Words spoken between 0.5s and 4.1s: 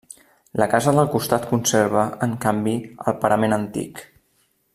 La casa del costat conserva, en canvi, el parament antic.